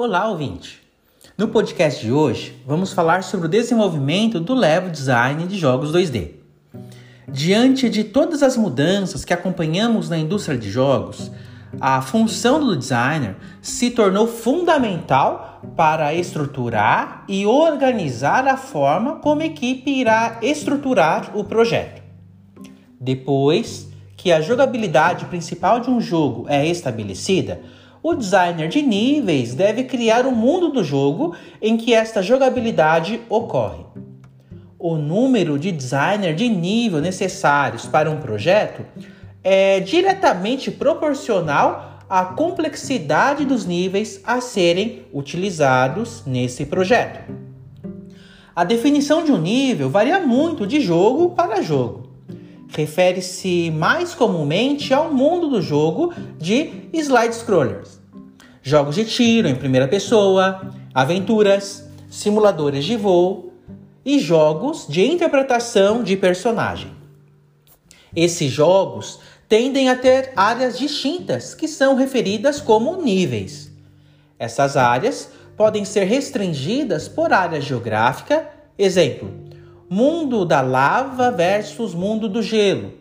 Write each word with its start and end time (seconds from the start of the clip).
Olá, 0.00 0.28
ouvinte! 0.28 0.80
No 1.36 1.48
podcast 1.48 2.00
de 2.00 2.12
hoje, 2.12 2.56
vamos 2.64 2.92
falar 2.92 3.24
sobre 3.24 3.48
o 3.48 3.50
desenvolvimento 3.50 4.38
do 4.38 4.54
level 4.54 4.90
design 4.90 5.44
de 5.44 5.58
jogos 5.58 5.90
2D. 5.90 6.34
Diante 7.26 7.90
de 7.90 8.04
todas 8.04 8.44
as 8.44 8.56
mudanças 8.56 9.24
que 9.24 9.34
acompanhamos 9.34 10.08
na 10.08 10.16
indústria 10.16 10.56
de 10.56 10.70
jogos, 10.70 11.32
a 11.80 12.00
função 12.00 12.64
do 12.64 12.76
designer 12.76 13.34
se 13.60 13.90
tornou 13.90 14.28
fundamental 14.28 15.60
para 15.74 16.14
estruturar 16.14 17.24
e 17.26 17.44
organizar 17.44 18.46
a 18.46 18.56
forma 18.56 19.16
como 19.16 19.42
a 19.42 19.46
equipe 19.46 19.90
irá 19.90 20.38
estruturar 20.40 21.36
o 21.36 21.42
projeto. 21.42 22.00
Depois 23.00 23.88
que 24.16 24.30
a 24.30 24.40
jogabilidade 24.40 25.24
principal 25.24 25.80
de 25.80 25.90
um 25.90 26.00
jogo 26.00 26.46
é 26.48 26.64
estabelecida, 26.64 27.60
o 28.02 28.14
designer 28.14 28.68
de 28.68 28.82
níveis 28.82 29.54
deve 29.54 29.84
criar 29.84 30.24
o 30.26 30.30
um 30.30 30.34
mundo 30.34 30.70
do 30.70 30.84
jogo 30.84 31.34
em 31.60 31.76
que 31.76 31.92
esta 31.92 32.22
jogabilidade 32.22 33.20
ocorre. 33.28 33.84
O 34.78 34.96
número 34.96 35.58
de 35.58 35.72
designer 35.72 36.34
de 36.34 36.48
nível 36.48 37.00
necessários 37.00 37.86
para 37.86 38.10
um 38.10 38.20
projeto 38.20 38.84
é 39.42 39.80
diretamente 39.80 40.70
proporcional 40.70 41.98
à 42.08 42.24
complexidade 42.24 43.44
dos 43.44 43.66
níveis 43.66 44.20
a 44.24 44.40
serem 44.40 45.06
utilizados 45.12 46.22
nesse 46.24 46.64
projeto. 46.64 47.20
A 48.54 48.64
definição 48.64 49.24
de 49.24 49.32
um 49.32 49.38
nível 49.38 49.90
varia 49.90 50.20
muito 50.20 50.66
de 50.66 50.80
jogo 50.80 51.30
para 51.30 51.62
jogo 51.62 52.07
refere-se 52.68 53.70
mais 53.70 54.14
comumente 54.14 54.92
ao 54.92 55.12
mundo 55.12 55.48
do 55.48 55.62
jogo 55.62 56.12
de 56.38 56.88
slide 56.92 57.34
scrollers. 57.34 58.00
Jogos 58.62 58.94
de 58.94 59.04
tiro 59.04 59.48
em 59.48 59.54
primeira 59.54 59.88
pessoa, 59.88 60.72
aventuras, 60.94 61.88
simuladores 62.10 62.84
de 62.84 62.96
voo 62.96 63.52
e 64.04 64.18
jogos 64.18 64.86
de 64.88 65.04
interpretação 65.04 66.02
de 66.02 66.16
personagem. 66.16 66.90
Esses 68.14 68.50
jogos 68.50 69.20
tendem 69.48 69.88
a 69.88 69.96
ter 69.96 70.32
áreas 70.36 70.78
distintas 70.78 71.54
que 71.54 71.66
são 71.66 71.94
referidas 71.94 72.60
como 72.60 73.00
níveis. 73.02 73.70
Essas 74.38 74.76
áreas 74.76 75.30
podem 75.56 75.84
ser 75.84 76.04
restringidas 76.04 77.08
por 77.08 77.32
área 77.32 77.60
geográfica, 77.60 78.48
exemplo, 78.78 79.47
mundo 79.88 80.44
da 80.44 80.60
lava 80.60 81.30
versus 81.30 81.94
mundo 81.94 82.28
do 82.28 82.42
gelo, 82.42 82.92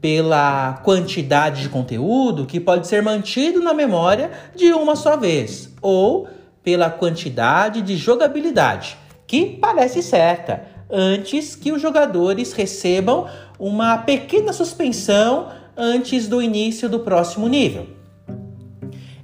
pela 0.00 0.74
quantidade 0.84 1.62
de 1.62 1.68
conteúdo 1.68 2.46
que 2.46 2.60
pode 2.60 2.86
ser 2.86 3.02
mantido 3.02 3.60
na 3.62 3.72
memória 3.72 4.30
de 4.54 4.72
uma 4.72 4.96
só 4.96 5.16
vez, 5.16 5.72
ou 5.80 6.28
pela 6.62 6.90
quantidade 6.90 7.82
de 7.82 7.96
jogabilidade, 7.96 8.96
que 9.26 9.46
parece 9.46 10.02
certa, 10.02 10.66
antes 10.90 11.54
que 11.54 11.72
os 11.72 11.80
jogadores 11.80 12.52
recebam 12.52 13.26
uma 13.58 13.98
pequena 13.98 14.52
suspensão 14.52 15.48
antes 15.76 16.26
do 16.26 16.42
início 16.42 16.88
do 16.88 17.00
próximo 17.00 17.48
nível. 17.48 17.86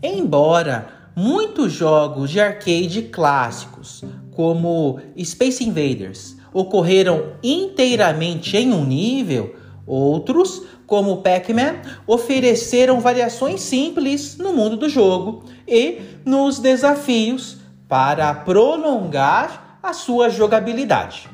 Embora 0.02 0.88
muitos 1.14 1.72
jogos 1.72 2.30
de 2.30 2.40
arcade 2.40 3.02
clássicos, 3.02 4.02
como 4.32 4.98
Space 5.22 5.62
Invaders, 5.62 6.36
ocorreram 6.52 7.34
inteiramente 7.42 8.56
em 8.56 8.72
um 8.72 8.84
nível, 8.84 9.56
outros, 9.86 10.62
como 10.86 11.22
Pac-Man, 11.22 11.76
ofereceram 12.06 13.00
variações 13.00 13.60
simples 13.60 14.36
no 14.36 14.52
mundo 14.52 14.76
do 14.76 14.88
jogo 14.88 15.44
e 15.66 16.00
nos 16.24 16.58
desafios 16.58 17.58
para 17.88 18.32
prolongar 18.34 19.78
a 19.82 19.92
sua 19.92 20.28
jogabilidade. 20.28 21.28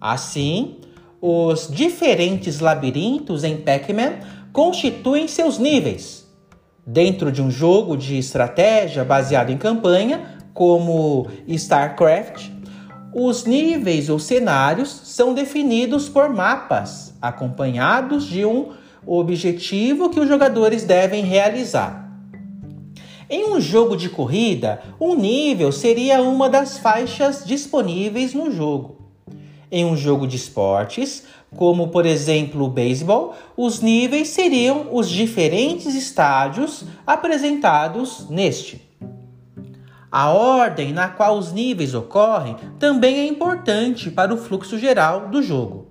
Assim, 0.00 0.76
os 1.20 1.68
diferentes 1.68 2.60
labirintos 2.60 3.42
em 3.42 3.56
Pac-Man 3.56 4.20
constituem 4.52 5.26
seus 5.26 5.58
níveis. 5.58 6.26
Dentro 6.86 7.32
de 7.32 7.42
um 7.42 7.50
jogo 7.50 7.96
de 7.96 8.16
estratégia 8.16 9.04
baseado 9.04 9.50
em 9.50 9.58
campanha, 9.58 10.38
como 10.54 11.26
StarCraft, 11.46 12.48
os 13.18 13.44
níveis 13.44 14.08
ou 14.08 14.18
cenários 14.20 14.88
são 15.04 15.34
definidos 15.34 16.08
por 16.08 16.28
mapas, 16.28 17.12
acompanhados 17.20 18.24
de 18.24 18.44
um 18.44 18.68
objetivo 19.04 20.08
que 20.08 20.20
os 20.20 20.28
jogadores 20.28 20.84
devem 20.84 21.24
realizar. 21.24 22.08
Em 23.28 23.50
um 23.50 23.60
jogo 23.60 23.96
de 23.96 24.08
corrida, 24.08 24.80
um 25.00 25.16
nível 25.16 25.72
seria 25.72 26.22
uma 26.22 26.48
das 26.48 26.78
faixas 26.78 27.44
disponíveis 27.44 28.32
no 28.34 28.52
jogo. 28.52 28.96
Em 29.70 29.84
um 29.84 29.96
jogo 29.96 30.26
de 30.26 30.36
esportes, 30.36 31.24
como 31.56 31.88
por 31.88 32.06
exemplo 32.06 32.64
o 32.64 32.70
beisebol, 32.70 33.34
os 33.56 33.80
níveis 33.80 34.28
seriam 34.28 34.88
os 34.92 35.10
diferentes 35.10 35.94
estádios 35.94 36.84
apresentados 37.04 38.30
neste. 38.30 38.87
A 40.10 40.30
ordem 40.30 40.92
na 40.92 41.08
qual 41.08 41.36
os 41.36 41.52
níveis 41.52 41.94
ocorrem 41.94 42.56
também 42.78 43.18
é 43.18 43.26
importante 43.26 44.10
para 44.10 44.32
o 44.32 44.38
fluxo 44.38 44.78
geral 44.78 45.28
do 45.28 45.42
jogo. 45.42 45.88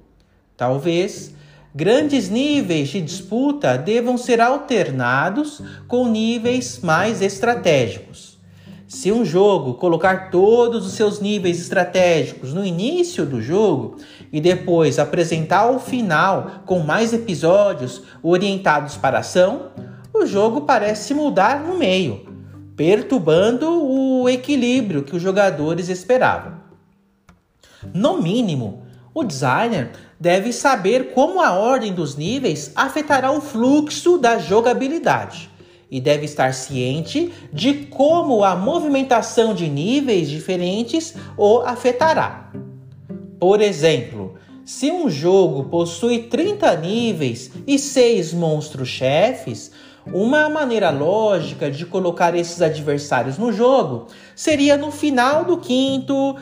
Talvez 0.55 1.35
grandes 1.73 2.28
níveis 2.28 2.89
de 2.89 3.00
disputa 3.00 3.78
devam 3.78 4.17
ser 4.17 4.41
alternados 4.41 5.61
com 5.88 6.07
níveis 6.07 6.79
mais 6.81 7.22
estratégicos. 7.22 8.39
Se 8.88 9.11
um 9.11 9.23
jogo 9.23 9.75
colocar 9.75 10.31
todos 10.31 10.88
os 10.88 10.94
seus 10.94 11.19
níveis 11.19 11.59
estratégicos 11.59 12.53
no 12.53 12.66
início 12.66 13.23
do 13.23 13.39
jogo 13.39 13.97
e 14.34 14.41
depois 14.41 14.97
apresentar 14.97 15.69
o 15.69 15.78
final 15.78 16.63
com 16.66 16.79
mais 16.79 17.13
episódios 17.13 18.01
orientados 18.23 18.97
para 18.97 19.17
a 19.17 19.19
ação, 19.19 19.72
o 20.11 20.25
jogo 20.25 20.61
parece 20.61 21.13
mudar 21.13 21.59
no 21.59 21.78
meio 21.78 22.36
perturbando 22.77 23.67
o 23.83 24.29
equilíbrio 24.29 25.01
que 25.01 25.15
os 25.15 25.21
jogadores 25.21 25.89
esperavam. 25.89 26.53
No 27.91 28.21
mínimo, 28.21 28.83
o 29.15 29.23
designer 29.23 29.91
deve 30.19 30.53
saber 30.53 31.11
como 31.13 31.41
a 31.41 31.53
ordem 31.53 31.91
dos 31.91 32.16
níveis 32.16 32.71
afetará 32.75 33.31
o 33.31 33.41
fluxo 33.41 34.19
da 34.19 34.37
jogabilidade 34.37 35.49
e 35.89 35.99
deve 35.99 36.25
estar 36.25 36.53
ciente 36.53 37.33
de 37.51 37.73
como 37.85 38.43
a 38.43 38.55
movimentação 38.55 39.55
de 39.55 39.67
níveis 39.67 40.29
diferentes 40.29 41.16
o 41.35 41.61
afetará. 41.61 42.51
Por 43.39 43.59
exemplo, 43.59 44.35
se 44.63 44.91
um 44.91 45.09
jogo 45.09 45.63
possui 45.63 46.23
30 46.23 46.75
níveis 46.75 47.49
e 47.66 47.79
6 47.79 48.33
monstros 48.33 48.89
chefes, 48.89 49.71
uma 50.13 50.50
maneira 50.50 50.90
lógica 50.90 51.69
de 51.69 51.85
colocar 51.85 52.35
esses 52.35 52.62
adversários 52.62 53.38
no 53.38 53.51
jogo 53.51 54.07
seria 54.35 54.78
no 54.78 54.91
final 54.91 55.44
do 55.45 55.57
quinto, 55.57 56.35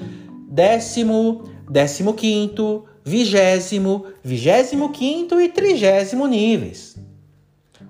décimo, 0.47 1.43
décimo 1.69 2.13
quinto, 2.13 2.85
vigésimo, 3.03 4.05
vigésimo 4.23 4.89
quinto 4.89 5.39
e 5.39 5.49
trigésimo 5.49 6.27
níveis. 6.27 6.95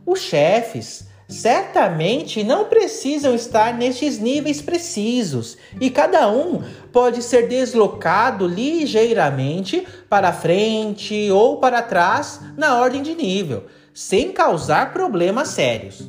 Os 0.05 0.19
chefes 0.19 1.07
certamente 1.27 2.43
não 2.43 2.65
precisam 2.65 3.33
estar 3.33 3.73
nestes 3.73 4.19
níveis 4.19 4.61
precisos 4.61 5.57
e 5.81 5.89
cada 5.89 6.29
um 6.29 6.61
pode 6.91 7.23
ser 7.23 7.47
deslocado 7.47 8.45
ligeiramente 8.47 9.87
para 10.07 10.31
frente 10.31 11.31
ou 11.31 11.57
para 11.57 11.81
trás 11.81 12.39
na 12.55 12.79
ordem 12.79 13.01
de 13.01 13.15
nível 13.15 13.63
sem 13.95 14.33
causar 14.33 14.91
problemas 14.91 15.47
sérios. 15.47 16.03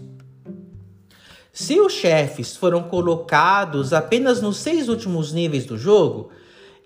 Se 1.53 1.79
os 1.79 1.93
chefes 1.93 2.57
foram 2.57 2.83
colocados 2.83 3.93
apenas 3.93 4.43
nos 4.43 4.57
seis 4.57 4.89
últimos 4.89 5.33
níveis 5.33 5.65
do 5.65 5.79
jogo, 5.79 6.31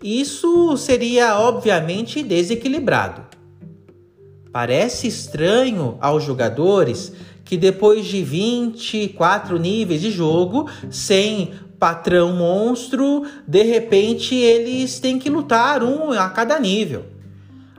isso 0.02 0.76
seria 0.76 1.40
obviamente 1.40 2.22
desequilibrado. 2.22 3.22
Parece 4.52 5.06
estranho 5.06 5.96
aos 6.02 6.22
jogadores 6.22 7.14
que 7.46 7.56
depois 7.56 8.04
de 8.04 8.22
24 8.22 9.58
níveis 9.58 10.02
de 10.02 10.10
jogo, 10.10 10.68
sem 10.90 11.54
patrão 11.78 12.34
monstro, 12.34 13.24
de 13.48 13.62
repente 13.62 14.34
eles 14.34 15.00
têm 15.00 15.18
que 15.18 15.30
lutar 15.30 15.82
um 15.82 16.12
a 16.12 16.28
cada 16.28 16.60
nível 16.60 17.19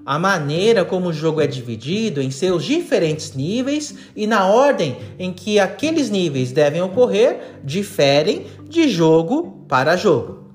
a 0.05 0.17
maneira 0.17 0.83
como 0.83 1.09
o 1.09 1.13
jogo 1.13 1.41
é 1.41 1.47
dividido 1.47 2.21
em 2.21 2.31
seus 2.31 2.63
diferentes 2.63 3.33
níveis 3.33 3.95
e 4.15 4.25
na 4.25 4.47
ordem 4.47 4.97
em 5.19 5.31
que 5.31 5.59
aqueles 5.59 6.09
níveis 6.09 6.51
devem 6.51 6.81
ocorrer 6.81 7.59
diferem 7.63 8.47
de 8.67 8.89
jogo 8.89 9.65
para 9.67 9.95
jogo. 9.95 10.49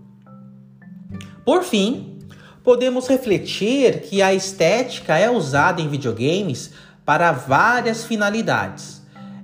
Por 1.45 1.63
fim, 1.63 2.19
podemos 2.65 3.07
refletir 3.07 4.01
que 4.01 4.21
a 4.21 4.35
estética 4.35 5.17
é 5.17 5.31
usada 5.31 5.81
em 5.81 5.89
videogames 5.89 6.73
para 7.05 7.31
várias 7.31 8.05
finalidades. 8.05 8.97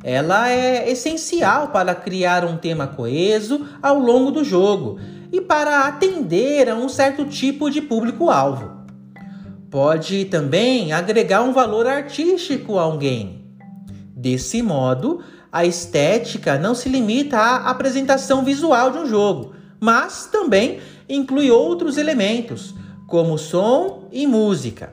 ela 0.03 0.51
é 0.51 0.91
essencial 0.91 1.69
para 1.69 1.95
criar 1.95 2.45
um 2.45 2.57
tema 2.57 2.89
coeso 2.89 3.69
ao 3.81 4.01
longo 4.01 4.33
do 4.33 4.43
jogo 4.43 4.99
e 5.31 5.41
para 5.41 5.87
atender 5.87 6.69
a 6.69 6.75
um 6.75 6.89
certo 6.89 7.25
tipo 7.25 7.71
de 7.71 7.81
público-alvo. 7.81 8.82
Pode 9.73 10.27
também 10.27 10.93
agregar 10.93 11.41
um 11.41 11.51
valor 11.51 11.87
artístico 11.87 12.79
a 12.79 12.87
um 12.87 12.99
game. 12.99 13.43
Desse 14.15 14.61
modo, 14.61 15.25
a 15.51 15.65
estética 15.65 16.59
não 16.59 16.75
se 16.75 16.91
limita 16.91 17.39
à 17.39 17.71
apresentação 17.71 18.45
visual 18.45 18.91
de 18.91 18.99
um 18.99 19.07
jogo, 19.07 19.55
mas 19.81 20.29
também 20.31 20.81
inclui 21.09 21.51
outros 21.51 21.97
elementos, 21.97 22.75
como 23.07 23.39
som 23.39 24.11
e 24.13 24.27
música. 24.27 24.93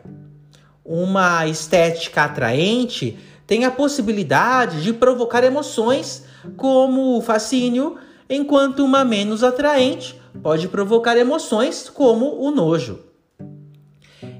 Uma 0.86 1.46
estética 1.46 2.24
atraente 2.24 3.20
tem 3.46 3.66
a 3.66 3.72
possibilidade 3.72 4.82
de 4.82 4.94
provocar 4.94 5.44
emoções 5.44 6.24
como 6.56 7.18
o 7.18 7.22
fascínio, 7.22 7.98
enquanto 8.30 8.86
uma 8.86 9.04
menos 9.04 9.44
atraente 9.44 10.18
pode 10.42 10.70
provocar 10.70 11.18
emoções 11.18 11.90
como 11.90 12.42
o 12.42 12.50
nojo. 12.50 13.09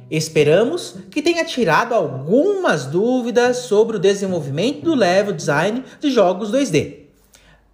Esperamos 0.10 0.96
que 1.12 1.22
tenha 1.22 1.46
tirado 1.46 1.94
algumas 1.94 2.86
dúvidas 2.86 3.58
sobre 3.58 3.98
o 3.98 4.00
desenvolvimento 4.00 4.82
do 4.82 4.96
level 4.96 5.34
design 5.34 5.84
de 6.00 6.10
jogos 6.10 6.52
2D. 6.52 7.00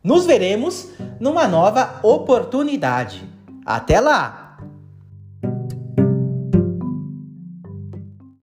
Nos 0.03 0.25
veremos 0.25 0.89
numa 1.19 1.47
nova 1.47 1.99
oportunidade. 2.03 3.23
Até 3.65 3.99
lá! 3.99 4.44